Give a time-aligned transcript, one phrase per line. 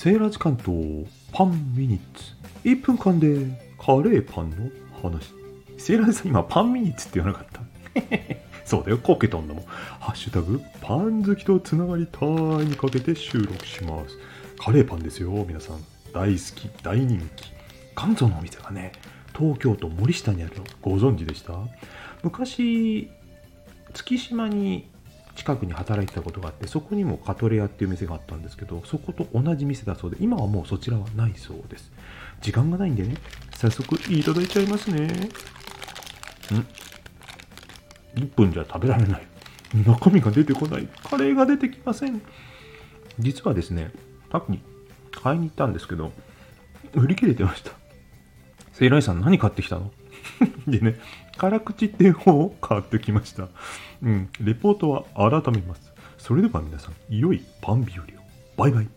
[0.00, 0.70] セーラー時間と
[1.32, 2.32] パンミニッツ。
[2.62, 3.34] 1分間で
[3.84, 4.56] カレーパンの
[5.02, 5.34] 話。
[5.76, 7.60] セーラーさん今パンミニッツって言わなかった？
[8.64, 9.64] そうだよ、こけたんだもん。
[9.64, 14.16] ハッシュタグ、パン好きとつながりたいにかけて収録します。
[14.60, 15.78] カレーパンですよ、皆さん。
[16.12, 17.50] 大好き、大人気。
[17.96, 18.92] 関東のお店がね、
[19.36, 21.54] 東京都森下にあるのご存知でした？
[22.22, 23.10] 昔、
[23.94, 24.88] 月島に
[25.38, 31.92] 近くに働いてたことがあって、そこにもカトレアっていう店があったんですけど、そこと同じ店だそうで、今はもうそちらはないそうです。
[32.40, 33.14] 時間がないんでね、
[33.54, 35.06] 早速いただいちゃいますね。
[35.06, 35.08] ん
[38.16, 39.26] ?1 分じゃ食べられない。
[39.86, 40.88] 中身が出てこない。
[41.08, 42.20] カレーが出てきません。
[43.20, 43.92] 実はですね、
[44.32, 44.60] さっき
[45.12, 46.10] 買いに行ったんですけど、
[46.94, 47.70] 売り切れてました。
[48.78, 49.90] セイライさん何買ってきたの？
[50.68, 51.00] でね、
[51.36, 53.48] 辛口っていう方を買ってきました。
[54.02, 55.92] うん、レポートは改めます。
[56.16, 58.08] それでは皆さん、良いパン日和を。
[58.56, 58.88] バイバイ。